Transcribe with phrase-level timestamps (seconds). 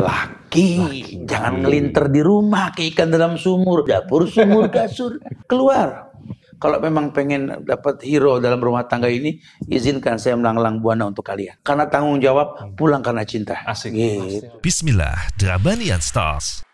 [0.00, 0.68] Laki,
[1.28, 6.10] jangan ngelinter di rumah kayak ikan dalam sumur, dapur sumur kasur, keluar.
[6.60, 9.40] Kalau memang pengen dapat hero dalam rumah tangga ini,
[9.72, 11.56] izinkan saya melanglang buana untuk kalian.
[11.64, 13.64] Karena tanggung jawab, pulang karena cinta.
[13.64, 13.96] Asik.
[13.96, 14.44] Gitu.
[14.60, 16.69] Bismillah, Drabanian Stars.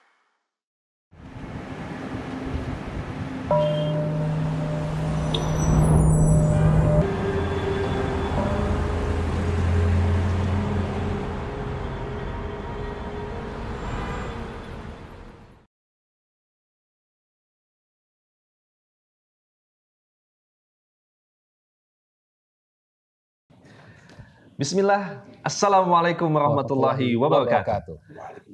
[24.57, 27.93] Bismillah, Assalamualaikum warahmatullahi wabarakatuh.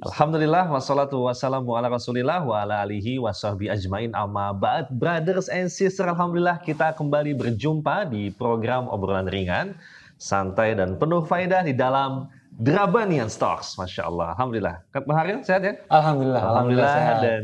[0.02, 4.90] Alhamdulillah, wassalatu wassalamu ala rasulillah wa ala alihi wa sahbihi ajmain amma ba'd.
[4.90, 9.78] Brothers and sisters, Alhamdulillah kita kembali berjumpa di program obrolan ringan,
[10.18, 12.26] santai dan penuh faedah di dalam
[12.62, 13.74] Drabanian Stocks.
[13.74, 14.74] Masya Allah, Alhamdulillah.
[14.94, 15.74] Kak Baharil, sehat ya?
[15.90, 16.42] Alhamdulillah.
[16.46, 17.16] Alhamdulillah sehat.
[17.18, 17.42] dan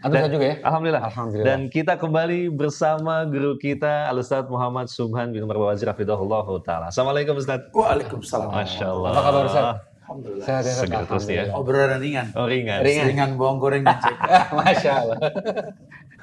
[0.00, 0.56] Antum sehat juga ya?
[0.64, 1.02] Alhamdulillah.
[1.04, 1.46] Alhamdulillah.
[1.52, 6.88] Dan kita kembali bersama guru kita Al Ustaz Muhammad Subhan bin Umar Wazir Hafidhullah taala.
[6.88, 7.60] Assalamualaikum Ustaz.
[7.76, 8.56] Waalaikumsalam.
[8.56, 9.10] Masya Allah.
[9.12, 9.93] Apa kabar Ustaz?
[10.04, 10.44] Alhamdulillah.
[10.44, 10.62] Sehat?
[10.68, 11.48] Segar terus ya.
[11.56, 12.28] Obrolan ringan.
[12.36, 12.84] Oh ringan.
[12.84, 13.04] Ringan.
[13.08, 14.16] Ringan bawang goreng dicek.
[14.60, 15.16] Masya Allah.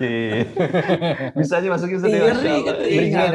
[0.02, 0.50] Iya.
[1.38, 3.32] Bisa aja masukin ya, Iya, ringan, ringan.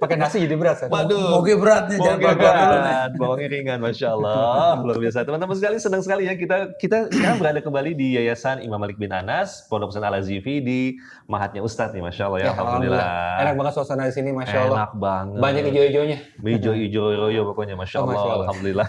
[0.00, 0.80] Pakai nasi jadi berat.
[0.80, 0.88] Ustaz.
[0.88, 1.40] Waduh.
[1.40, 3.10] Moge beratnya jangan Oke, berat.
[3.16, 4.80] Bawangnya ringan, Masya Allah.
[4.80, 5.24] Luar biasa.
[5.24, 6.34] Teman-teman sekali, senang sekali ya.
[6.36, 10.80] Kita kita sekarang berada kembali di Yayasan Imam Malik bin Anas, Pondok Pesantren Al-Azifi di
[11.28, 12.44] Mahatnya Ustadz nih, Masya Allah ya.
[12.44, 13.04] Ya, Alhamdulillah.
[13.44, 14.78] Enak banget suasana di sini, Masya Allah.
[14.80, 15.40] Enak banget.
[15.44, 16.18] Banyak hijau-hijaunya.
[16.40, 18.46] Hijau-hijau royo pokoknya, Masya Oh, Masya Allah.
[18.48, 18.88] Alhamdulillah.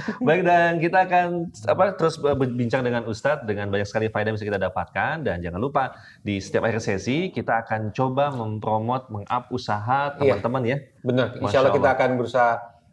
[0.26, 1.26] Baik, dan kita akan
[1.68, 5.14] apa terus berbincang dengan Ustadz dengan banyak sekali faedah yang bisa kita dapatkan.
[5.22, 10.38] Dan jangan lupa, di setiap akhir sesi, kita akan coba mempromot, meng-up usaha Iya.
[10.38, 10.76] teman-teman ya.
[11.04, 11.26] Benar.
[11.38, 12.52] Insya Allah kita akan berusaha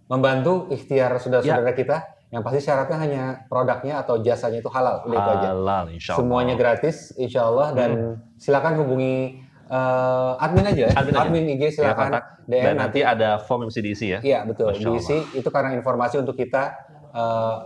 [0.09, 1.77] membantu ikhtiar saudara-saudara Ya.
[1.77, 1.97] kita.
[2.30, 5.02] Yang pasti syaratnya hanya produknya atau jasanya itu halal.
[5.02, 5.50] Udah itu aja.
[5.50, 6.20] Halal, insya Allah.
[6.21, 7.73] Semuanya gratis, Insya Allah.
[7.73, 10.92] Dan silakan hubungi eh, admin aja ya.
[10.98, 11.14] Admin
[11.45, 11.54] aja.
[11.58, 12.23] IG Ya, silakan kontak.
[12.49, 14.20] DM Dan nanti ada form yang mesti diisi ya.
[14.26, 14.73] Iya betul.
[14.73, 16.73] Masya Diisi itu karena informasi untuk kita
[17.11, 17.58] eh,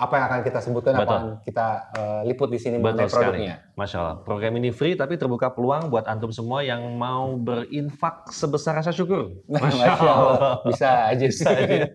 [0.00, 1.12] apa yang akan kita sebutkan, apa Betul.
[1.12, 3.24] yang kita eh, liput di sini Betul mengenai sekali.
[3.36, 3.56] produknya.
[3.76, 4.16] Masya Allah.
[4.20, 9.36] Program ini free tapi terbuka peluang buat antum semua yang mau berinfak sebesar rasa syukur.
[9.52, 10.60] Masya Allah.
[10.64, 11.24] Bisa aja.
[11.24, 11.92] Bisa aja.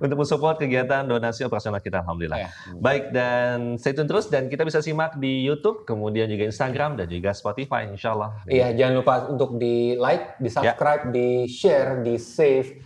[0.00, 2.44] Untuk mensupport kegiatan donasi operasional kita, Alhamdulillah.
[2.44, 2.50] Ya.
[2.76, 4.28] Baik, dan stay tune terus.
[4.28, 8.40] Dan kita bisa simak di YouTube, kemudian juga Instagram, dan juga Spotify, insya Allah.
[8.44, 10.72] Iya, jangan lupa untuk di like, di Ya.
[10.72, 12.83] subscribe, di share, di save,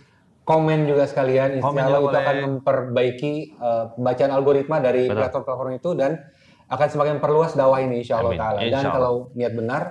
[0.49, 1.61] komen juga sekalian.
[1.61, 3.33] Insya Allah itu akan memperbaiki
[3.95, 6.11] bacaan algoritma dari platform-platform itu dan
[6.65, 8.33] akan semakin perluas dakwah ini Insya Allah.
[8.35, 8.59] Taala.
[8.61, 8.93] Dan Allah.
[8.93, 9.81] kalau niat benar,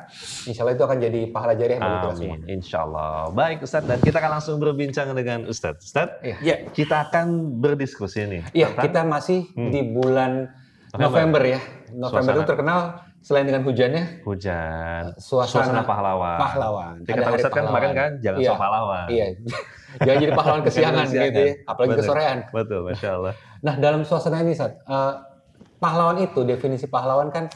[0.47, 2.37] Insya Allah itu akan jadi pahala jariah bagi kita semua.
[2.49, 3.11] Insya Allah.
[3.33, 3.87] Baik, Ustadz.
[3.87, 5.83] Dan kita akan langsung berbincang dengan Ustadz.
[5.85, 6.37] Ustadz, Iya.
[6.41, 7.27] Ya, kita akan
[7.59, 8.43] berdiskusi nih.
[8.53, 10.55] Iya, tentang- kita masih di bulan
[10.89, 10.97] Hmm.
[10.97, 11.19] November.
[11.37, 11.61] November, ya.
[11.91, 12.37] November Suasana.
[12.37, 12.79] itu terkenal
[13.21, 16.39] selain dengan hujannya, hujan, Suasana pahlawan.
[16.39, 16.95] pahlawan.
[17.03, 17.95] Kata hari Ustadz kan kemarin pahlawan.
[17.99, 18.49] kan, jangan Iya.
[18.49, 19.07] sok pahlawan.
[19.09, 19.27] Iya.
[19.97, 22.03] Jangan jadi pahlawan kesiangan gitu ya, apalagi Betul.
[22.05, 22.39] kesorean.
[22.53, 23.33] Betul, Masya Allah.
[23.65, 25.15] Nah, dalam suasana ini, Sat, eh,
[25.81, 27.49] pahlawan itu, definisi pahlawan kan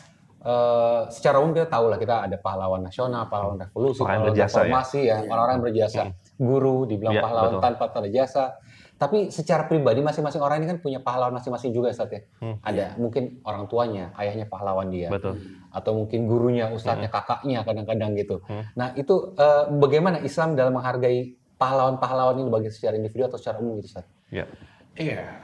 [0.43, 4.43] eh, secara umum kita tahu lah, kita ada pahlawan nasional, pahlawan revolusi, Orang pahlawan berjasa,
[4.43, 4.59] ya.
[4.65, 6.01] reformasi ya, orang-orang yang berjasa.
[6.41, 7.63] Guru dibilang Iya, pahlawan betul.
[7.63, 8.45] tanpa tanda jasa.
[8.99, 12.23] Tapi secara pribadi masing-masing orang ini kan punya pahlawan masing-masing juga, Sat ya.
[12.43, 12.59] Hmm.
[12.63, 15.11] Ada mungkin orang tuanya, ayahnya pahlawan dia.
[15.11, 15.39] Betul.
[15.75, 18.43] Atau mungkin gurunya, ustadznya, kakaknya kadang-kadang gitu.
[18.47, 18.67] Hmm.
[18.79, 23.79] Nah, itu eh, bagaimana Islam dalam menghargai pahlawan-pahlawan ini bagi secara individu atau secara umum
[23.79, 24.07] gitu, Sat?
[24.35, 24.51] Ya.
[24.99, 25.39] Iya.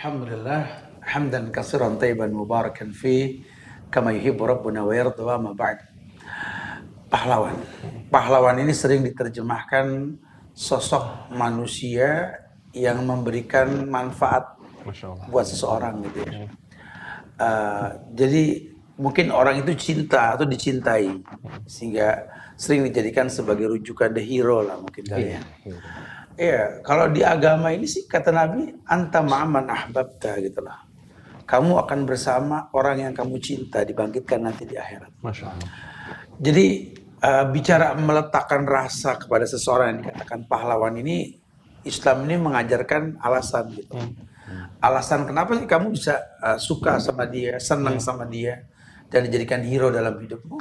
[0.00, 0.88] Alhamdulillah.
[1.04, 3.44] Hamdan kasiran tayyiban mubarakan fi
[3.92, 5.84] kama yuhibbu rabbuna wa yarda wa ma ba'd.
[7.12, 7.54] Pahlawan.
[8.08, 10.16] Pahlawan ini sering diterjemahkan
[10.56, 12.40] sosok manusia
[12.72, 14.56] yang memberikan manfaat
[15.28, 16.32] buat seseorang gitu ya.
[17.36, 21.20] Uh, jadi mungkin orang itu cinta atau dicintai
[21.68, 22.24] sehingga
[22.56, 25.40] sering dijadikan sebagai rujukan the hero lah mungkin kali ya.
[26.36, 30.84] Iya, kalau di agama ini sih kata Nabi anta ma'aman ahbabta gitu lah.
[31.46, 35.12] Kamu akan bersama orang yang kamu cinta dibangkitkan nanti di akhirat.
[35.22, 35.70] Masya Allah.
[36.36, 36.66] Jadi
[37.24, 41.40] uh, bicara meletakkan rasa kepada seseorang yang dikatakan pahlawan ini
[41.86, 43.96] Islam ini mengajarkan alasan gitu.
[44.82, 48.66] Alasan kenapa sih kamu bisa uh, suka sama dia, senang sama dia
[49.12, 50.58] dan dijadikan hero dalam hidupmu?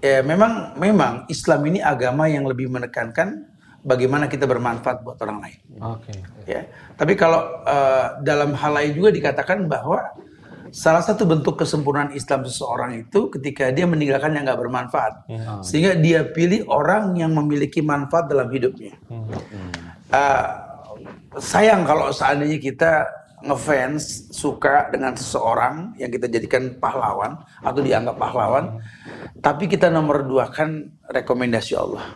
[0.00, 3.44] Ya memang memang Islam ini agama yang lebih menekankan
[3.84, 5.60] bagaimana kita bermanfaat buat orang lain.
[5.76, 6.12] Oke.
[6.48, 6.64] Ya.
[6.96, 10.00] Tapi kalau uh, dalam hal lain juga dikatakan bahwa
[10.72, 15.26] salah satu bentuk kesempurnaan Islam seseorang itu ketika dia meninggalkan yang nggak bermanfaat,
[15.66, 18.94] sehingga dia pilih orang yang memiliki manfaat dalam hidupnya.
[20.08, 20.46] Uh,
[21.42, 23.04] sayang kalau seandainya kita
[23.44, 28.80] ngefans, suka dengan seseorang yang kita jadikan pahlawan atau dianggap pahlawan,
[29.40, 32.14] tapi kita nomor dua kan rekomendasi Allah.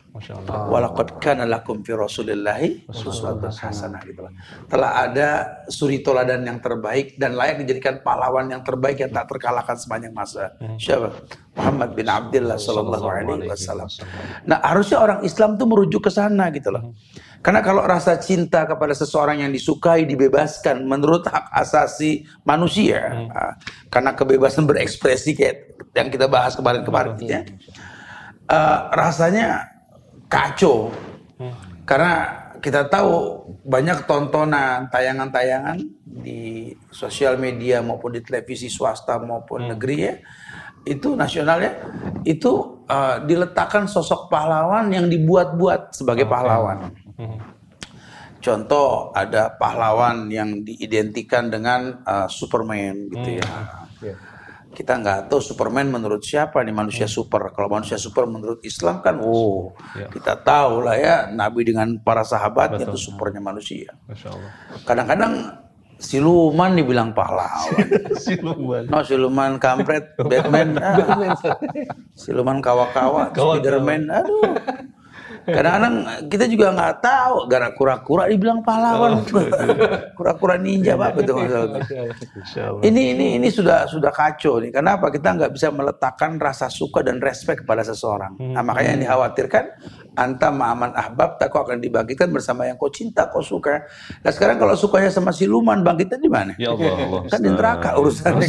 [0.70, 4.32] Walaqad kana lakum fi Rasulillahi uswatun hasanah gitu lah.
[4.70, 5.28] Telah ada
[5.66, 10.54] suri toladan yang terbaik dan layak dijadikan pahlawan yang terbaik yang tak terkalahkan sepanjang masa.
[10.78, 11.10] Siapa?
[11.54, 13.86] Muhammad bin Abdullah sallallahu alaihi wasallam.
[14.46, 16.94] Nah, harusnya orang Islam tuh merujuk ke sana gitu loh.
[17.44, 23.52] Karena kalau rasa cinta kepada seseorang yang disukai dibebaskan menurut hak asasi manusia, ah,
[23.92, 27.44] karena kebebasan berekspresi kayak yang kita bahas kemarin-kemarin gitu ya,
[28.48, 29.60] ah, rasanya
[30.32, 30.88] kacau.
[31.84, 32.32] Karena
[32.64, 40.16] kita tahu banyak tontonan, tayangan-tayangan di sosial media maupun di televisi swasta maupun negeri ya,
[40.88, 41.76] itu nasionalnya
[42.24, 47.03] itu ah, diletakkan sosok pahlawan yang dibuat-buat sebagai pahlawan.
[48.44, 53.48] Contoh ada pahlawan yang diidentikan dengan uh, Superman gitu ya.
[54.04, 54.16] Iya.
[54.74, 57.54] Kita nggak tahu Superman menurut siapa nih manusia super.
[57.56, 60.10] Kalau manusia super menurut Islam kan, oh Ya.
[60.12, 63.96] kita tahu lah ya Nabi dengan para sahabatnya itu supernya manusia.
[64.84, 65.64] Kadang-kadang
[65.96, 67.70] siluman dibilang pahlawan.
[68.24, 68.82] Siluman.
[68.90, 71.32] No, siluman kampret, Batman, ah.
[72.12, 73.30] siluman Kawa-kawa.
[73.32, 74.52] Spiderman, aduh.
[75.44, 75.94] Kadang-kadang
[76.32, 79.20] kita juga nggak tahu, gara kura-kura dibilang pahlawan,
[80.16, 81.76] kura-kura ninja apa maksudnya.
[82.32, 82.82] Masya Allah.
[82.82, 84.72] Ini ini ini sudah sudah kacau nih.
[84.72, 88.36] Kenapa kita nggak bisa meletakkan rasa suka dan respect kepada seseorang?
[88.40, 89.64] Nah, makanya yang dikhawatirkan
[90.14, 93.82] anta ma'aman ahbab tak kau akan dibangkitkan bersama yang kau cinta, kau suka.
[94.22, 96.52] Nah sekarang kalau sukanya sama siluman, bangkitnya di mana?
[96.58, 97.20] Ya Allah, Allah.
[97.30, 98.48] kan di neraka urusannya.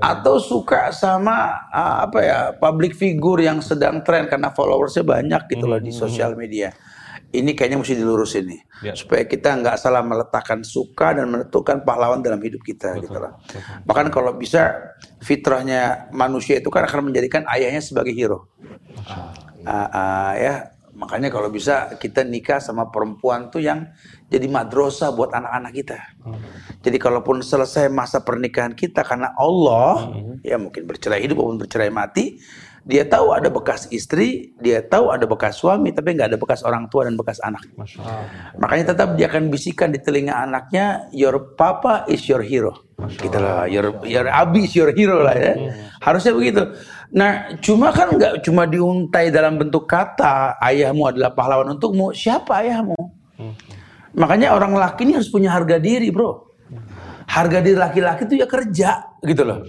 [0.00, 5.64] Atau suka sama ah, apa ya public figure yang sedang tren karena followersnya banyak gitu
[5.64, 6.70] loh di sosial media.
[7.26, 8.92] Ini kayaknya mesti dilurusin nih Ya.
[8.92, 13.40] supaya kita nggak salah meletakkan suka dan menentukan pahlawan dalam hidup kita gitu loh.
[13.88, 14.76] Bahkan kalau bisa
[15.24, 18.52] fitrahnya manusia itu kan akan menjadikan ayahnya sebagai hero.
[19.08, 19.32] Ah,
[19.66, 20.54] ah, ya.
[20.96, 23.84] Makanya kalau bisa kita nikah sama perempuan tuh yang
[24.32, 25.98] jadi madrasah buat anak-anak kita.
[26.80, 32.40] Jadi kalaupun selesai masa pernikahan kita karena Allah, ya mungkin bercerai hidup maupun bercerai mati,
[32.86, 36.86] dia tahu ada bekas istri, dia tahu ada bekas suami, tapi nggak ada bekas orang
[36.86, 37.66] tua dan bekas anak.
[37.74, 38.54] Masya Allah.
[38.62, 42.86] Makanya tetap dia akan bisikan di telinga anaknya, your papa is your hero.
[43.18, 45.52] Gitu loh, your, your abi is your hero lah ya.
[45.98, 46.62] Harusnya begitu.
[47.10, 52.14] Nah, cuma kan nggak cuma diuntai dalam bentuk kata, ayahmu adalah pahlawan untukmu.
[52.14, 52.94] Siapa ayahmu?
[54.14, 56.45] Makanya orang laki ini harus punya harga diri, bro.
[57.36, 59.60] Harga diri laki-laki itu ya kerja, gitu loh.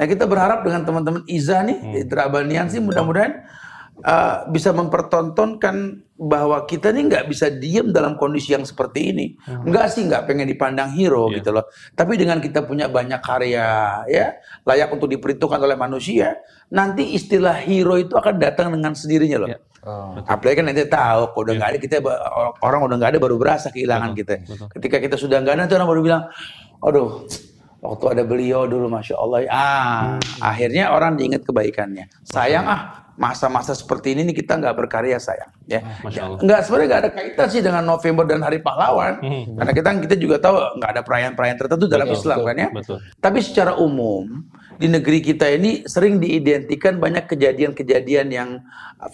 [0.00, 3.44] Nah kita berharap dengan teman-teman Iza nih di Drabanian sih mudah-mudahan
[4.00, 9.36] uh, bisa mempertontonkan bahwa kita nih nggak bisa diem dalam kondisi yang seperti ini.
[9.44, 11.68] Nggak sih nggak pengen dipandang hero gitu loh.
[11.92, 14.32] Tapi dengan kita punya banyak karya ya
[14.64, 16.40] layak untuk diperhitungkan oleh manusia,
[16.72, 19.50] nanti istilah hero itu akan datang dengan sendirinya loh.
[19.52, 19.60] Ya.
[19.82, 20.14] Oh.
[20.30, 21.94] Apalagi kan nanti tahu, kalau udah nggak ada kita
[22.62, 24.46] orang udah nggak ada baru berasa kehilangan kita.
[24.78, 26.22] Ketika kita sudah nggak ada, tuh orang baru bilang,
[26.82, 27.24] aduh,
[27.78, 30.02] waktu ada beliau dulu, masya Allah, ah,
[30.42, 32.10] akhirnya orang diingat kebaikannya.
[32.26, 32.82] Sayang ah,
[33.14, 35.80] masa-masa seperti ini nih kita nggak berkarya sayang, ya.
[36.02, 36.38] Masya Allah.
[36.42, 39.20] Nggak sebenarnya nggak ada kaitan sih dengan November dan Hari Pahlawan,
[39.56, 42.68] karena kita kita juga tahu nggak ada perayaan-perayaan tertentu dalam Betul, Islam betul, kan ya.
[42.72, 42.98] betul.
[43.20, 44.42] Tapi secara umum
[44.82, 48.50] di negeri kita ini sering diidentikan banyak kejadian-kejadian yang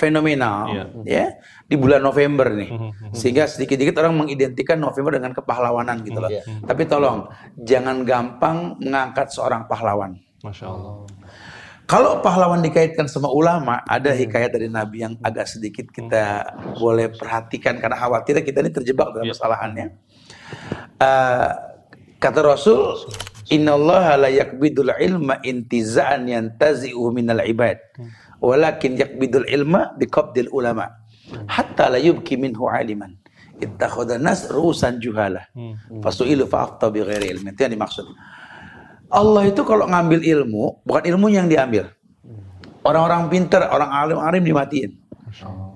[0.01, 0.85] fenomenal Iya.
[1.05, 1.27] ya
[1.69, 2.73] di bulan November nih.
[3.13, 6.33] Sehingga sedikit-sedikit orang mengidentikan November dengan kepahlawanan gitu loh.
[6.33, 6.65] Iya.
[6.65, 7.29] Tapi tolong
[7.61, 10.17] jangan gampang mengangkat seorang pahlawan.
[10.41, 11.05] Masya Allah.
[11.89, 16.45] Kalau pahlawan dikaitkan sama ulama, ada hikayat dari Nabi yang agak sedikit kita
[16.77, 19.97] boleh perhatikan karena khawatirnya kita ini terjebak dalam kesalahannya.
[21.01, 21.51] Eh,
[22.21, 23.09] kata Rasul,
[23.49, 27.81] Innallaha la yakbidul ilma intiza'an yantazi'u minal ibad.
[28.45, 30.93] Walakin yakbidul ilma biqabdil ulama.
[31.49, 33.17] Hatta la yubki minhu aliman.
[33.59, 35.49] Ittakhadha nas ru'usan juhala.
[36.05, 37.57] Fasu'ilu fa'afta bi ghairi ilmin.
[37.57, 38.07] Itu yang dimaksud.
[39.09, 41.89] Allah itu kalau ngambil ilmu, bukan ilmu yang diambil.
[42.85, 44.91] Orang-orang pinter, orang alim-alim dimatiin.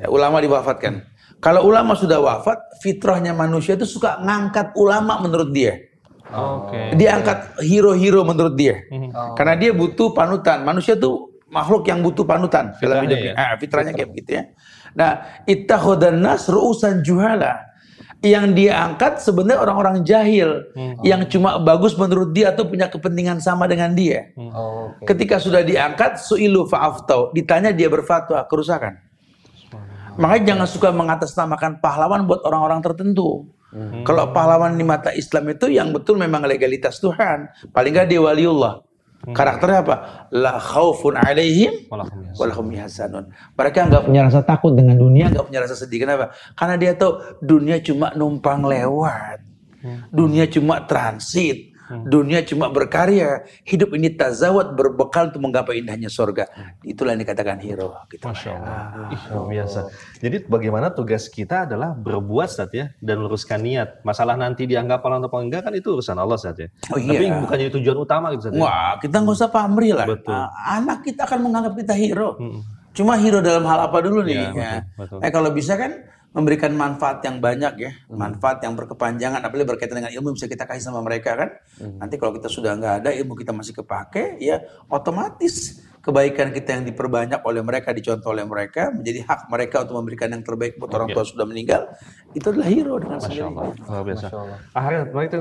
[0.00, 1.08] Ya, ulama diwafatkan.
[1.42, 5.91] Kalau ulama sudah wafat, fitrahnya manusia itu suka ngangkat ulama menurut dia.
[6.32, 6.96] Oke.
[6.96, 8.80] Dia angkat hero-hero menurut dia.
[9.12, 9.36] Oh.
[9.36, 10.64] Karena dia butuh panutan.
[10.64, 12.72] Manusia tuh makhluk yang butuh panutan.
[12.80, 13.32] Dalam Fitrahnya hidupnya.
[13.32, 13.34] ya?
[13.36, 14.42] Ah, fitrahnya kayak begitu ya.
[14.92, 15.12] Nah,
[15.44, 17.68] ittakhadhan nas ru'usan juhala.
[18.22, 20.94] Yang dia angkat sebenarnya orang-orang jahil Hmm.
[21.02, 24.30] yang cuma bagus menurut dia atau punya kepentingan sama dengan dia.
[24.38, 25.10] Oh, oke.
[25.10, 27.34] Ketika sudah diangkat, su'ilu fa'aftau.
[27.34, 28.94] Ditanya dia berfatwa, kerusakan.
[30.12, 33.48] Makanya jangan suka mengatasnamakan pahlawan buat orang-orang tertentu.
[34.04, 37.48] Kalau pahlawan di mata Islam itu yang betul memang legalitas Tuhan.
[37.72, 38.84] Paling nggak dia waliullah.
[39.22, 39.96] Karakternya apa?
[40.34, 41.86] La khaufun alaihim
[42.36, 43.30] Walahum yahzanun.
[43.54, 46.04] Mereka nggak punya rasa takut dengan dunia, nggak punya rasa sedih.
[46.04, 46.34] Kenapa?
[46.58, 49.40] Karena dia tahu dunia cuma numpang lewat.
[50.12, 51.71] Dunia cuma transit.
[52.06, 53.44] Dunia cuma berkarya.
[53.68, 56.48] Hidup ini tazawat berbekal untuk menggapai indahnya surga.
[56.80, 57.92] Itulah yang dikatakan hero.
[58.08, 58.24] Gitu.
[58.24, 59.12] Masya Allah.
[59.12, 59.80] Ih, luar biasa.
[60.22, 64.00] Jadi bagaimana tugas kita adalah berbuat Ustaz ya dan luruskan niat.
[64.02, 66.68] Masalah nanti dianggap pahala atau enggak kan itu urusan Allah Ustaz ya.
[66.92, 67.18] Oh, iya.
[67.18, 68.56] Tapi bukan jadi tujuan utama gitu Ustaz.
[68.56, 68.62] ya.
[68.62, 70.06] Wah, kita nggak usah pamrih lah.
[70.08, 70.32] Betul.
[70.32, 72.40] Ah, anak kita akan menganggap kita hero.
[72.92, 74.36] Cuma hero dalam hal apa dulu nih?
[74.36, 74.72] Iya, ya.
[74.96, 75.18] betul, betul.
[75.24, 75.92] Eh kalau bisa kan
[76.32, 80.64] memberikan manfaat yang banyak ya, manfaat yang berkepanjangan, apalagi berkaitan dengan ilmu yang bisa kita
[80.64, 81.50] kasih sama mereka kan.
[82.00, 86.84] Nanti kalau kita sudah nggak ada ilmu kita masih kepake, ya otomatis kebaikan kita yang
[86.88, 91.14] diperbanyak oleh mereka, dicontoh oleh mereka, menjadi hak mereka untuk memberikan yang terbaik buat orang
[91.14, 91.94] tua sudah meninggal,
[92.34, 93.62] itu adalah hero dengan Masya sendirinya.
[93.62, 94.26] Allah, luar biasa.
[94.26, 94.58] Masya Allah.
[94.74, 95.38] Akhirnya, kemarin itu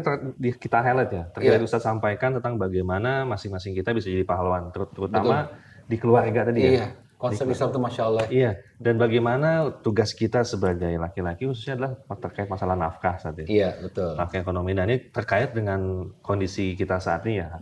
[0.62, 1.66] kita highlight ya, terkait Iya.
[1.66, 5.50] Ustaz sampaikan tentang bagaimana masing-masing kita bisa jadi pahlawan, ter- terutama
[5.90, 6.94] di keluarga tadi ya.
[7.22, 8.26] Konsep Islam itu masya Allah.
[8.28, 8.52] Iya,
[8.82, 9.50] dan bagaimana
[9.86, 13.62] tugas kita sebagai laki-laki khususnya adalah terkait masalah nafkah saat ini.
[13.62, 14.18] Iya betul.
[14.18, 17.62] Nafkah ekonomi, dan ini terkait dengan kondisi kita saat ini ya.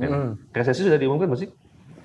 [0.55, 1.51] Resesi sudah diumumkan belum sih?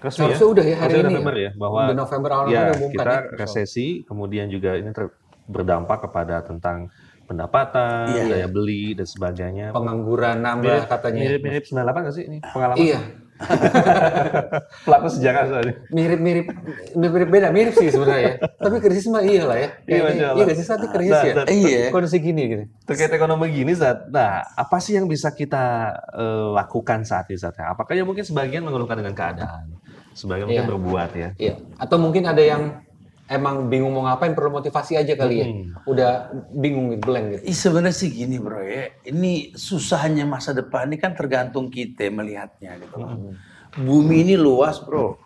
[0.02, 2.92] Resmi Harusnya udah ya hari Harusnya ini November ya, bahwa Udah November awal ya, diumumkan
[2.92, 5.14] kita ya, resesi, kemudian juga ini ter-
[5.48, 6.92] berdampak kepada tentang
[7.24, 8.24] pendapatan, Iya.
[8.28, 9.66] daya beli dan sebagainya.
[9.72, 11.20] Pengangguran nambah katanya.
[11.24, 12.76] Mirip-mirip 98 nggak sih ini pengalaman?
[12.76, 12.98] Iya,
[14.86, 15.74] Pelaku sejarah soalnya.
[15.90, 16.46] mirip-mirip,
[16.94, 18.38] mirip beda, mirip sih sebenarnya.
[18.56, 19.68] Tapi krisis mah iya lah ya.
[19.84, 20.30] Iya, Kayaknya-.
[20.30, 21.34] Iya nggak sih saat krisis Nah, ya.
[21.34, 21.82] nah, Iya.
[21.90, 22.64] Kondisi gini gitu.
[22.84, 24.06] Terkait ekonomi gini, Zat.
[24.08, 25.64] Nah, apa sih yang bisa kita
[26.12, 27.56] eh, lakukan saat ini, Zat?
[27.56, 29.66] Apakah ya mungkin sebagian mengeluhkan dengan keadaan,
[30.12, 30.70] sebagian mungkin Iya.
[30.70, 31.28] berbuat ya?
[31.36, 31.54] Iya.
[31.76, 32.80] Atau mungkin ada yang
[33.24, 35.46] emang bingung mau ngapain, perlu motivasi aja kali ya.
[35.88, 37.42] Udah bingung gitu, blank gitu.
[37.48, 42.76] Ih, sebenarnya sih gini bro ya, ini susahnya masa depan ini kan tergantung kita melihatnya
[42.84, 43.32] gitu loh.
[43.74, 45.16] Bumi ini luas bro,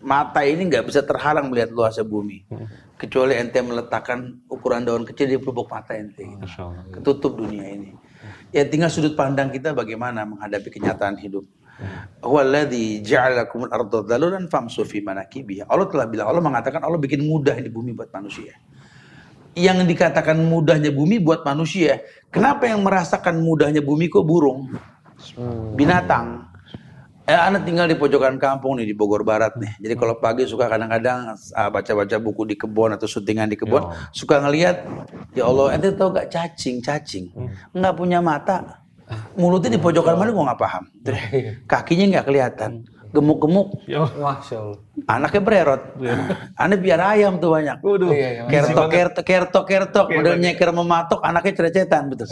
[0.00, 2.48] mata ini nggak bisa terhalang melihat luasnya bumi,
[2.96, 6.46] kecuali ente meletakkan ukuran daun kecil di pelupuk mata ente, gitu.
[6.90, 7.92] Ketutup dunia ini.
[8.50, 11.44] Ya tinggal sudut pandang kita bagaimana menghadapi kenyataan hidup.
[12.22, 15.66] Huwaladzi ja'alakumul arda dhalulan famsu fi manakibiha.
[15.66, 18.54] Allah telah bilang, Allah mengatakan Allah bikin mudah di bumi buat manusia
[19.54, 22.02] yang dikatakan mudahnya bumi buat manusia.
[22.34, 24.74] Kenapa yang merasakan mudahnya bumi kok burung?
[25.78, 26.50] Binatang.
[27.24, 29.80] Eh, anak tinggal di pojokan kampung nih di Bogor Barat nih.
[29.80, 34.44] Jadi kalau pagi suka kadang-kadang ah, baca-baca buku di kebun atau syutingan di kebun, suka
[34.44, 34.84] ngelihat
[35.32, 37.32] ya Allah, ente tahu gak cacing, cacing,
[37.72, 38.83] nggak punya mata,
[39.36, 40.84] mulutnya di pojokan mana gua nggak paham,
[41.70, 42.72] kakinya nggak kelihatan,
[43.12, 44.78] gemuk-gemuk, Ya, Masya Allah.
[45.06, 45.82] anaknya bererot,
[46.56, 47.78] aneh biar ayam tuh banyak.
[47.78, 48.10] Waduh.
[48.10, 52.26] Iya, iya, Kertok, kertok, kertok, kertok, model nyeker mematok, anaknya cerecetan betul.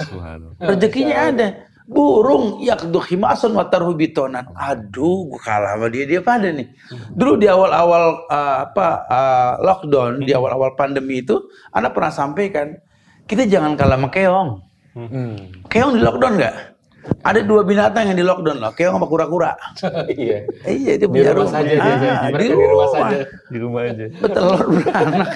[0.58, 1.48] Rezekinya ada.
[1.82, 4.46] Burung yakdu khimasan wa tarhu bitonan.
[4.54, 6.06] Aduh, gua kalah sama dia.
[6.06, 6.70] Dia pada nih.
[7.10, 11.42] Dulu di awal-awal uh, apa uh, lockdown, di awal-awal pandemi itu,
[11.74, 12.78] anak pernah sampaikan,
[13.26, 14.50] kita jangan kalah sama keong.
[14.92, 15.64] Hmm.
[15.72, 16.56] Keong di lockdown nggak?
[17.22, 19.54] Ada dua binatang yang di lockdown loh, keong sama kura-kura.
[20.14, 20.46] iya.
[20.66, 22.12] Iya, itu Di punya rumah saja dia, dia.
[22.14, 23.18] Ah, Mereka di rumah saja.
[23.26, 24.04] Di rumah aja.
[24.22, 25.30] Betelur beranak,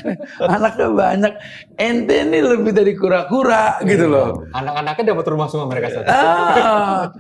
[0.46, 1.32] anaknya banyak.
[1.78, 4.46] Ente ini lebih dari kura-kura gitu loh.
[4.54, 7.10] Anak-anaknya dapat rumah semua mereka saat Ah,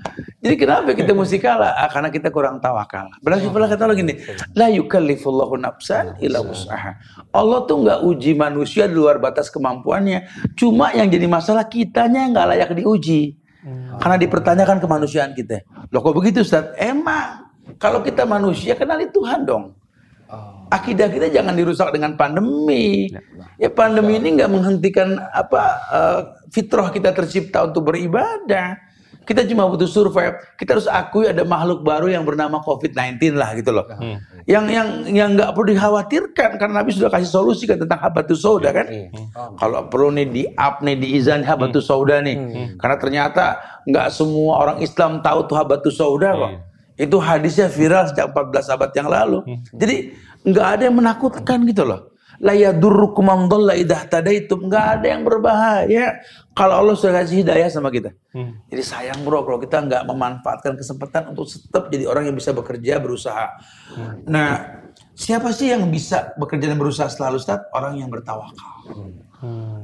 [0.42, 1.74] jadi kenapa kita mesti kalah?
[1.74, 3.10] Ah, karena kita kurang tawakal.
[3.22, 4.14] Berarti pula kata Allah gini,
[4.54, 6.98] la yukallifullahu nafsan illa wus'aha.
[7.34, 10.26] Allah tuh nggak uji manusia di luar batas kemampuannya.
[10.54, 13.45] Cuma yang jadi masalah kitanya nggak layak diuji.
[13.98, 15.66] Karena dipertanyakan kemanusiaan kita.
[15.90, 16.70] Loh kok begitu Ustaz?
[16.78, 17.50] Emang
[17.82, 19.74] kalau kita manusia kenali Tuhan dong.
[20.66, 23.10] Akidah kita jangan dirusak dengan pandemi.
[23.58, 26.20] Ya pandemi ini nggak menghentikan apa eh,
[26.50, 28.85] fitrah kita tercipta untuk beribadah.
[29.26, 30.38] Kita cuma butuh survive.
[30.54, 33.82] Kita harus akui ada makhluk baru yang bernama COVID-19 lah gitu loh.
[34.46, 38.70] Yang yang yang nggak perlu dikhawatirkan karena Nabi sudah kasih solusi kan tentang habatus sauda
[38.70, 38.86] kan.
[39.58, 42.36] Kalau perlu nih di up nih di izan habatus sauda nih.
[42.78, 43.44] Karena ternyata
[43.84, 46.52] nggak semua orang Islam tahu tuh habatus sauda kok.
[46.96, 49.38] Itu hadisnya viral sejak 14 abad yang lalu.
[49.74, 50.14] Jadi
[50.46, 52.14] nggak ada yang menakutkan gitu loh.
[52.40, 54.68] La yadurrukum man dhalla idza tadaitum.
[54.68, 56.20] Nggak ada yang berbahaya
[56.56, 58.12] kalau Allah sudah kasih hidayah sama kita.
[58.72, 63.00] Jadi sayang bro kalau kita nggak memanfaatkan kesempatan untuk tetap jadi orang yang bisa bekerja,
[63.00, 63.56] berusaha.
[64.28, 64.82] Nah,
[65.16, 67.64] siapa sih yang bisa bekerja dan berusaha selalu Ustaz?
[67.72, 68.76] Orang yang bertawakal.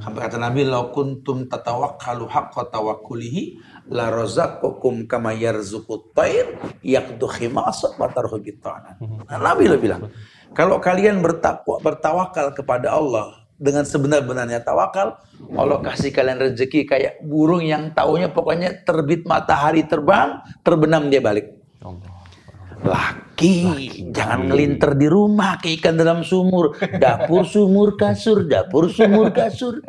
[0.01, 3.61] Sampai kata Nabi, "Lau kuntum tatawakkalu haqqa tawakkulihi
[3.93, 8.97] la razaqakum kama yarzuqut tayr yaqdu khimasat wa tarhu bitanan."
[9.29, 10.09] Nah, Nabi lo bilang,
[10.53, 15.17] kalau kalian bertakwa, bertawakal kepada Allah dengan sebenar-benarnya tawakal,
[15.53, 21.57] Allah kasih kalian rezeki kayak burung yang taunya pokoknya terbit matahari terbang, terbenam dia balik.
[22.83, 23.55] Laki,
[24.11, 26.75] jangan ngelinter di rumah kayak ikan dalam sumur.
[26.99, 29.79] Dapur sumur kasur, dapur sumur kasur.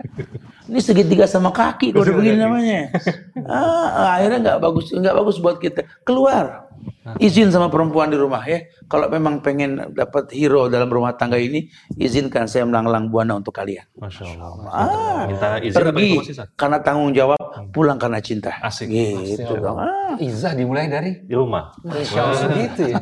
[0.70, 2.88] Ini segitiga sama kaki kalau begini namanya.
[3.44, 5.84] Ah, akhirnya nggak bagus, nggak bagus buat kita.
[6.00, 6.72] Keluar,
[7.16, 8.60] izin sama perempuan di rumah ya.
[8.84, 13.84] Kalau memang pengen dapat hero dalam rumah tangga ini, izinkan saya melanglang buana untuk kalian.
[13.94, 14.68] Masya Allah.
[14.68, 16.10] Ah, Minta izin pergi
[16.54, 18.56] karena tanggung jawab, pulang karena cinta.
[18.58, 18.88] Asik.
[18.88, 19.78] Gitu dong.
[19.78, 19.92] Ah.
[20.14, 21.74] Izah dimulai dari Di rumah.
[21.82, 22.96] Masya Allah gitu ya.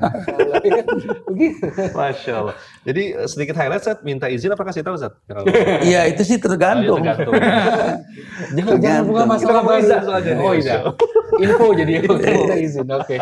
[1.28, 1.64] Begitu.
[1.92, 2.54] Masya Allah.
[2.82, 3.98] Jadi sedikit highlight, Ustaz.
[4.00, 5.12] Minta izin apa kasih tahu, Ustaz?
[5.26, 5.44] Kalau-
[5.82, 6.98] Iya itu sih tergantung.
[6.98, 7.34] Ah, iya, tergantung.
[8.56, 10.78] Jangan jangan bukan masalah izah soalnya nih, Oh Masya iya.
[11.32, 12.86] Info jadi minta izin.
[12.88, 13.16] Oke.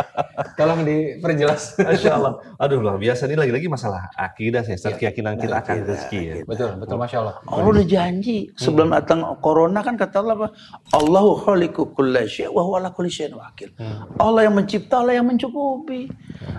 [0.57, 1.79] Tolong diperjelas.
[1.79, 2.33] Masya Allah.
[2.57, 4.97] Aduh luar biasa ini lagi-lagi masalah akidah ya, Ustaz.
[4.97, 6.35] Keyakinan kita akan rezeki ya.
[6.47, 7.35] Betul, betul Masya Allah.
[7.47, 10.49] Allah udah janji sebelum datang corona kan kata Allah apa?
[10.95, 13.71] Allahu khaliqu kulla syai' wa huwa ala kulli syai'in wakil.
[14.19, 16.11] Allah yang mencipta, Allah yang mencukupi.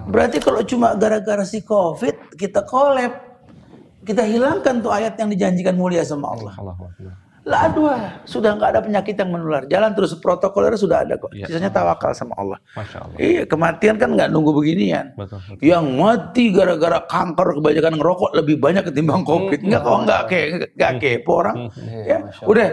[0.07, 3.13] Berarti kalau cuma gara-gara si Covid kita collab,
[4.01, 6.53] kita hilangkan tuh ayat yang dijanjikan mulia sama Allah.
[6.57, 7.30] Allahu Akbar.
[7.41, 7.89] Lah aduh,
[8.21, 9.65] sudah nggak ada penyakit yang menular.
[9.65, 11.33] Jalan terus protokolnya sudah ada kok.
[11.33, 11.50] Iya.
[11.50, 12.62] Sisanya tawakal sama Allah.
[12.77, 13.17] Masya Allah.
[13.17, 15.17] Iya, kematian kan nggak nunggu beginian.
[15.17, 15.65] Betul, betul.
[15.65, 19.57] Yang mati gara-gara kanker kebanyakan ngerokok lebih banyak ketimbang covid.
[19.65, 20.45] Enggak kok enggak kayak
[20.77, 21.55] enggak kepo orang.
[22.05, 22.67] Ya, udah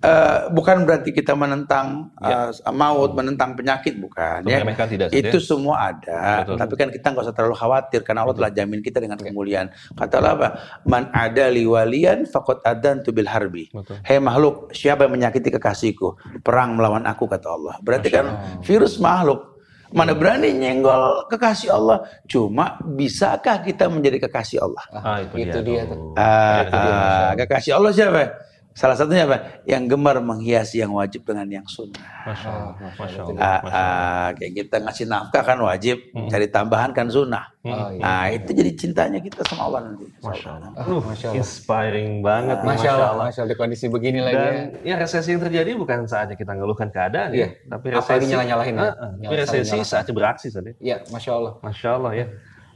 [0.00, 4.64] eh, bukan berarti kita menentang eh, maut, menentang penyakit bukan ya.
[4.64, 5.44] Tidak, Itu ya?
[5.44, 6.44] semua ada.
[6.44, 6.56] Betul.
[6.56, 9.68] Tapi kan kita nggak usah terlalu khawatir karena Allah telah jamin kita dengan kemuliaan.
[9.94, 10.48] Kata Allah apa?
[10.88, 13.68] Man ada liwalian fakot adan bil harbi.
[13.70, 14.00] Betul.
[14.06, 16.40] Hei makhluk, siapa yang menyakiti kekasihku?
[16.40, 17.74] Perang melawan aku kata Allah.
[17.84, 19.50] Berarti kan virus makhluk.
[19.90, 22.06] Mana berani nyenggol kekasih Allah?
[22.30, 24.84] Cuma bisakah kita menjadi kekasih Allah?
[24.94, 26.14] Ah, itu, Itu dia, dia tuh.
[26.14, 28.49] Ah, Itu dia, ah, kekasih Allah siapa?
[28.70, 29.60] Salah satunya apa?
[29.66, 32.00] Yang gemar menghiasi yang wajib dengan yang sunnah.
[32.22, 32.72] Masya Allah.
[32.94, 33.40] Masya Allah.
[33.42, 35.98] Ah, ah, kayak kita ngasih nafkah kan wajib,
[36.30, 37.50] cari tambahan kan sunnah.
[37.60, 38.00] Oh, iya.
[38.00, 40.06] Nah itu jadi cintanya kita sama Allah nanti.
[40.22, 40.70] Masya Allah.
[40.72, 41.36] Ah, Uh, Masya Allah.
[41.36, 42.56] inspiring banget.
[42.56, 44.46] nih, Masya Allah, Masya Allah di kondisi begini lagi ya.
[44.48, 47.42] Dan ya resesi yang terjadi bukan saatnya kita ngeluhkan keadaan Iya.
[47.42, 48.80] ya, tapi Apalagi resesi nyalah-nyalahin ya.
[48.80, 49.10] Ah, ah.
[49.18, 50.70] Tapi resesi saatnya beraksi tadi.
[50.78, 51.52] Iya, Masya Allah.
[51.60, 52.26] Masya Allah ya.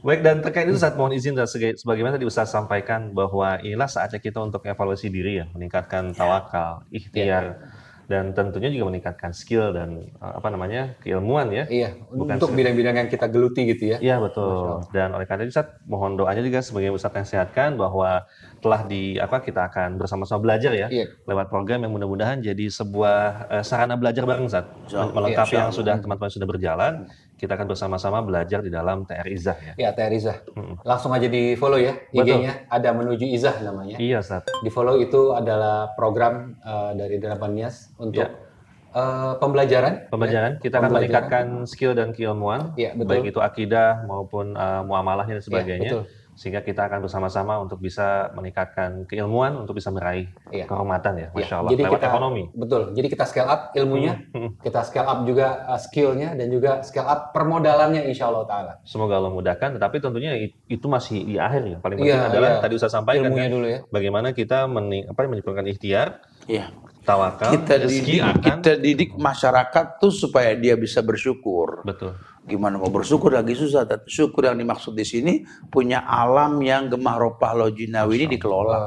[0.05, 4.21] Baik dan terkait itu saat mohon izin dan sebagaimana tadi Ustaz sampaikan bahwa inilah saatnya
[4.21, 7.57] kita untuk evaluasi diri ya, meningkatkan tawakal, ikhtiar
[8.05, 11.65] dan tentunya juga meningkatkan skill dan uh, apa namanya keilmuan ya.
[11.65, 13.97] Iya, Bukan untuk bidang-bidang yang kita geluti gitu ya.
[13.97, 14.85] Iya betul.
[14.93, 18.29] Dan oleh karena itu Ustaz, mohon doanya juga sebagai Ustaz yang sehatkan bahwa
[18.61, 21.05] telah di apa kita akan bersama-sama belajar ya Iya.
[21.25, 24.69] lewat program yang mudah-mudahan jadi sebuah eh, sarana belajar bareng Ustaz.
[24.93, 26.93] Melengkapi Iya, yang sudah teman-teman sudah berjalan,
[27.35, 29.73] kita akan bersama-sama belajar di dalam TR Izah ya.
[29.75, 30.39] Ya, Teh Riza.
[30.81, 31.99] Langsung aja di follow ya.
[32.09, 33.99] IG-nya ada menuju Izah namanya.
[33.99, 34.47] Iya Ustaz.
[34.63, 38.31] Di follow itu adalah program uh, dari Delapan Nias untuk Ya.
[38.95, 40.07] uh, pembelajaran.
[40.07, 40.95] Pembelajaran kita akan Pembelajaran.
[40.95, 43.07] meningkatkan skill dan keilmuan, Iya, betul.
[43.11, 45.91] baik itu akidah maupun uh, muamalahnya dan sebagainya.
[45.91, 46.03] betul.
[46.35, 50.67] Sehingga kita akan bersama-sama untuk bisa meningkatkan keilmuan untuk bisa meraih Iya.
[50.67, 51.71] kehormatan ya, Ya, masya Allah.
[51.71, 52.43] jadi Lewat kita ekonomi.
[52.51, 52.81] betul.
[52.91, 54.13] Jadi kita scale up ilmunya,
[54.61, 58.73] kita scale up juga uh, skillnya dan juga scale up permodalannya insya Allah taala.
[58.83, 61.77] Semoga Allah mudahkan, tetapi tentunya it- itu masih di akhir ya.
[61.79, 62.59] Paling penting Iya, adalah iya.
[62.59, 63.79] tadi saya sampaikan Ilmunya kan, dulu ya.
[63.87, 66.67] bagaimana kita meni, apa, menyempurnakan ikhtiar, Iya.
[67.01, 71.79] tawakal, Kita didik, akan kita didik masyarakat tuh supaya dia bisa bersyukur.
[71.81, 72.11] betul.
[72.45, 73.89] Gimana mau bersyukur lagi susah.
[73.89, 75.33] Tapi Syukur yang dimaksud di sini
[75.69, 78.79] punya alam yang gemah ropah lojinawi ini dikelola.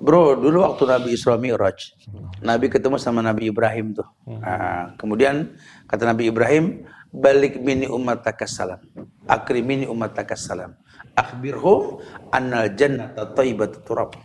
[0.00, 1.92] Bro, dulu waktu Nabi Isra Mi'raj,
[2.40, 4.08] Nabi ketemu sama Nabi Ibrahim tuh.
[4.32, 5.52] Nah, kemudian
[5.84, 8.80] kata Nabi Ibrahim, balik mini ummataka salam.
[9.28, 10.72] Akrimini ummataka salam.
[11.12, 12.00] Akhbirhum
[12.32, 14.16] annal jannata taibatu turab.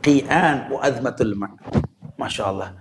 [0.00, 1.52] Qi'an wa azmatul ma.
[2.16, 2.72] Masya Allah.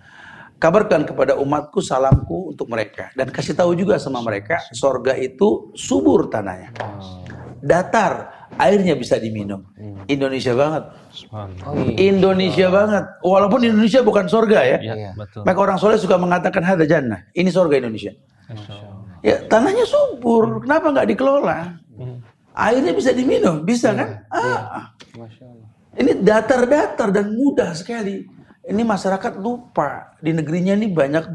[0.59, 3.15] Kabarkan kepada umatku salamku untuk mereka.
[3.15, 6.75] Dan kasih tahu juga sama mereka, sorga itu subur tanahnya.
[7.63, 8.27] Datar,
[8.59, 9.63] airnya bisa diminum.
[10.11, 10.83] Indonesia banget.
[11.15, 11.95] Subhanallah.
[11.95, 11.95] Iya.
[12.11, 13.05] Indonesia banget.
[13.23, 14.77] Walaupun Indonesia bukan surga ya.
[14.83, 15.11] Ya, Iya.
[15.15, 15.47] betul.
[15.47, 17.23] Maka orang soleh suka mengatakan ada jannah.
[17.31, 18.11] Ini surga Indonesia.
[19.23, 20.63] Ya tanahnya subur.
[20.63, 21.79] Kenapa nggak dikelola?
[22.51, 24.27] Airnya bisa diminum, bisa kan?
[24.27, 24.91] Ah,
[25.95, 28.38] ini datar-datar dan mudah sekali.
[28.69, 31.25] Ini masyarakat lupa di negerinya ini banyak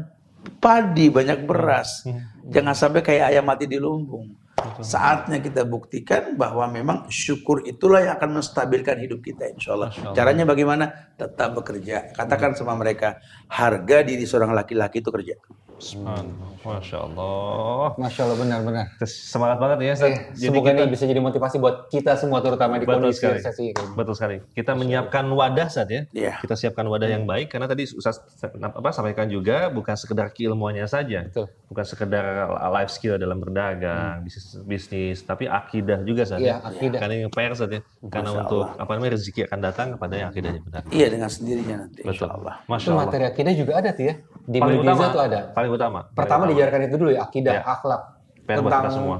[0.63, 2.07] padi, banyak beras.
[2.47, 4.45] Jangan sampai kayak ayam mati di lumbung.
[4.79, 9.91] Saatnya kita buktikan bahwa memang syukur itulah yang akan menstabilkan hidup kita insya Allah.
[10.15, 11.11] Caranya bagaimana?
[11.19, 12.15] Tetap bekerja.
[12.15, 13.19] Katakan sama mereka,
[13.51, 15.35] harga diri seorang laki-laki itu kerja.
[15.75, 16.54] Subhanallah.
[16.65, 17.87] Masya Allah.
[17.95, 18.85] Masya Allah benar-benar.
[19.03, 19.93] Semangat banget ya.
[19.93, 20.07] Ustaz.
[20.07, 23.19] Eh, Jadi semoga kita ini bisa jadi motivasi buat kita semua terutama di Betul kondisi
[23.19, 23.37] sekali.
[23.37, 23.93] resesi gini.
[23.93, 24.35] Betul sekali.
[24.51, 26.01] Kita menyiapkan wadah saat ya.
[26.11, 26.33] Iya.
[26.39, 31.23] Kita siapkan wadah yang baik karena tadi Ustaz apa sampaikan juga bukan sekedar keilmuannya saja.
[31.23, 31.45] Betul.
[31.65, 32.25] Bukan sekedar
[32.71, 36.65] life skill dalam berdagang, bisnis bisnis, tapi akidah juga saat Iya, ya.
[36.65, 36.99] akidah.
[36.99, 37.81] Karena yang PR saat ya.
[38.03, 40.81] Karena Masya untuk apa namanya rezeki akan datang kepada yang akidahnya benar.
[40.89, 42.01] Iya dengan sendirinya nanti.
[42.01, 42.13] Betul.
[42.15, 42.55] Insya Allah.
[42.65, 43.05] Masya Itu Allah.
[43.05, 44.15] materi akidah juga ada tuh ya.
[44.45, 45.03] Di Paling utama.
[45.09, 45.39] tuh ada.
[45.51, 45.99] Paling utama.
[46.13, 47.63] Pertama Paling diajarkan itu dulu ya, akidah, Ya.
[47.63, 48.01] akhlak.
[48.45, 49.17] PR tentang semua.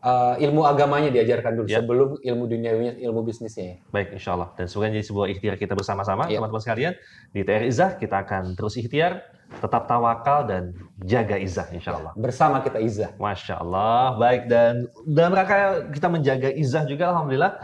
[0.00, 1.84] uh, ilmu agamanya diajarkan dulu Ya.
[1.84, 3.76] sebelum ilmu duniawinya, ilmu bisnisnya ya.
[3.92, 4.48] Baik, insya Allah.
[4.56, 6.40] Dan semoga jadi sebuah ikhtiar kita bersama-sama, Iya.
[6.40, 6.92] teman-teman sekalian.
[7.36, 9.20] Di TR Izzah, kita akan terus ikhtiar,
[9.60, 10.72] tetap tawakal, dan
[11.04, 12.16] jaga Izzah, insya Allah.
[12.16, 13.12] Bersama kita izah.
[13.20, 14.16] Masya Allah.
[14.16, 17.58] Baik, dan dalam rangka kita menjaga Izzah juga, Alhamdulillah,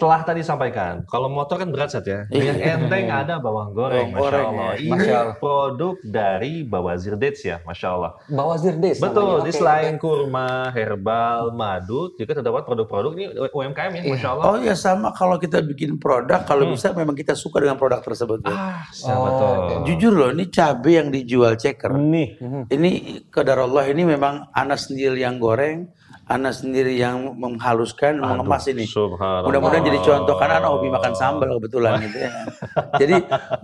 [0.00, 1.04] telah tadi sampaikan.
[1.04, 2.24] Kalau motor kan berat, Sat, ya.
[2.32, 4.72] Yang enteng ada bawang goreng, Masya Allah.
[4.72, 4.80] ya.
[4.80, 5.36] Ini Masya Allah.
[5.36, 8.12] produk dari Bawazir Dates ya, Masya Allah.
[8.26, 8.96] Bawazir Des.
[8.96, 14.44] Betul, di selain kurma, herbal, madu, juga terdapat produk-produk ini UMKM ya, Masya Allah.
[14.46, 18.40] Oh ya sama kalau kita bikin produk, kalau bisa memang kita suka dengan produk tersebut.
[18.40, 18.50] Bro.
[18.50, 19.52] Ah, Oh, betul.
[19.52, 19.74] oke.
[19.84, 21.92] Jujur loh, ini cabai yang dijual ceker.
[21.92, 22.90] Nih, Ini
[23.28, 25.92] kadar Allah ini memang anak sendiri yang goreng,
[26.30, 28.86] anak sendiri yang menghaluskan, mengemas ini.
[28.86, 32.30] Mudah-mudahan jadi contoh karena anak hobi makan sambal kebetulan gitu ya.
[33.02, 33.16] Jadi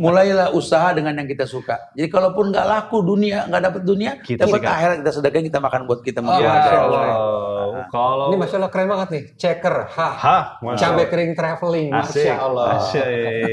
[0.03, 1.95] mulailah usaha dengan yang kita suka.
[1.95, 5.81] Jadi kalaupun nggak laku dunia, nggak dapat dunia, Kita dapat akhirat kita sedekah kita makan
[5.87, 6.81] buat kita Oh, Ya mengeluarkan.
[6.83, 7.56] Allah.
[7.89, 9.23] Kalau Ini Masya Allah keren banget nih.
[9.37, 10.09] Checker, ha.
[10.59, 12.67] Masya Cabai kering traveling, Asik, Masya Allah.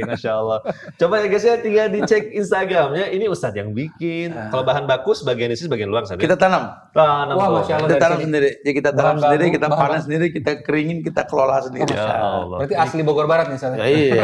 [0.10, 0.60] Masya Allah.
[0.96, 3.10] Coba ya guys ya, tinggal dicek Instagramnya.
[3.10, 4.34] Ini Ustadz yang bikin.
[4.34, 6.19] Kalau bahan baku sebagian isi, bagian luar Ustadz.
[6.19, 6.26] ya?
[6.26, 6.74] Kita tanam.
[6.91, 7.48] tanam Wah.
[7.62, 7.89] Masya Allah.
[7.89, 8.26] Kita tanam sini.
[8.30, 8.50] sendiri.
[8.62, 10.04] Ya kita tanam Bahan sendiri, baku, kita panen baku.
[10.06, 11.93] sendiri, kita keringin, kita kelola sendiri.
[11.93, 12.58] Ya Allah.
[12.63, 13.58] Berarti asli Bogor Barat nih.
[13.78, 14.24] Ya, iya.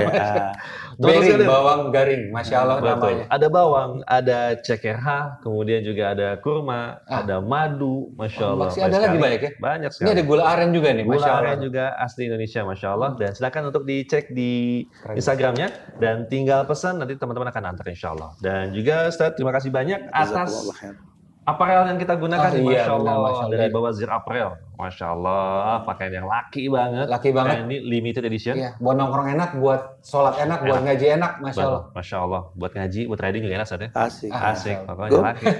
[0.99, 2.91] Bering, bawang garing, Masya Allah Betul.
[2.91, 3.23] namanya.
[3.31, 5.07] Ada bawang, ada ceker H,
[5.39, 7.23] kemudian juga ada kurma, Ah.
[7.23, 8.67] ada madu, masya Oh, Allah.
[8.67, 9.51] masih ada lagi banyak ya?
[9.55, 10.11] Banyak Ini sekali.
[10.11, 11.41] ada gula aren juga nih, Gula Masya Allah.
[11.47, 13.09] aren juga asli Indonesia, masya Allah.
[13.15, 14.51] Dan silakan untuk dicek di
[15.09, 18.35] Instagramnya dan tinggal pesan nanti teman-teman akan antar insya Allah.
[18.37, 20.67] Dan juga Ustaz, terima kasih banyak atas
[21.43, 23.55] aparel yang kita gunakan, Ah, iya, masya Allah, Masya Allah.
[23.55, 27.11] dari Bawazir Apparel, masya Allah, pakaian yang laki banget.
[27.11, 27.59] Laki banget.
[27.59, 28.55] Dan ini limited edition.
[28.55, 31.83] Iya, buat nongkrong enak, buat sholat enak, buat ngaji enak, Masya Allah.
[31.91, 33.89] Masya Allah, buat ngaji, buat riding juga enak Ustaz ya.
[33.91, 34.31] Asik.
[34.31, 34.55] Ah.
[34.55, 35.43] Asik, pokoknya laki.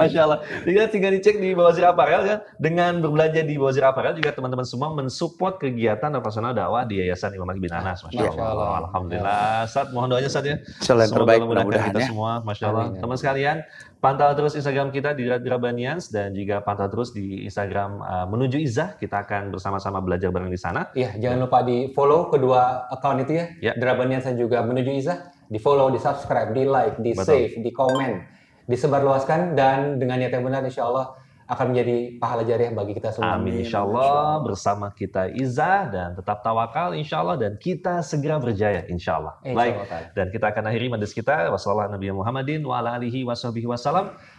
[0.00, 0.38] Masya Allah.
[0.64, 2.38] Tinggal, tinggal dicek di Bawazir Apparel kan.
[2.56, 7.52] Dengan berbelanja di Bawazir Apparel juga teman-teman semua mensupport kegiatan operasional dakwah di Yayasan Imam
[7.52, 8.00] Ali bin Anas.
[8.00, 8.48] Masya, Masya Allah.
[8.48, 8.68] Allah.
[8.88, 9.68] Alhamdullah.
[9.68, 10.56] Saat mohon doanya Saat ya.
[10.80, 12.08] Semoga terbaik mudah-mudahan kita ya.
[12.08, 12.40] semua.
[12.40, 12.88] Masya Allah.
[12.88, 13.04] Amin.
[13.04, 13.56] Teman sekalian,
[14.00, 18.94] pantau terus Instagram kita di Drabanians dan juga pantau terus di Instagram uh, Menuju Izzah.
[18.94, 20.94] Kita akan bersama-sama belajar bareng di sana.
[20.94, 23.46] Iya, jangan lupa di follow kedua account itu ya.
[23.58, 23.72] Ya.
[23.74, 25.34] Drabanian saya juga menuju Izzah.
[25.50, 27.26] Di follow, di subscribe, di like, di Betul.
[27.26, 28.22] save, di komen,
[28.70, 33.36] disebarluaskan dan dengan niat yang benar insya Allah akan menjadi pahala jariah bagi kita semua.
[33.36, 38.88] Amin insya Allah bersama kita Izzah dan tetap tawakal insya Allah dan kita segera berjaya
[38.88, 39.36] insya Allah.
[39.44, 40.06] Insya Baik Allah ta'ala.
[40.16, 42.60] dan kita akan akhiri majlis kita wassalamualaikum Nabi Muhammadin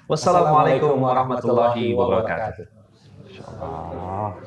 [0.06, 2.66] Wassalamualaikum warahmatullahi wabarakatuh.
[3.26, 4.38] Insya Allah.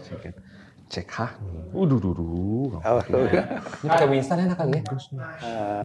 [0.88, 1.34] Cek, ha.
[1.74, 2.78] Duh, duh.
[2.80, 5.82] Awas, Ini pakai mie instan enak kali ya.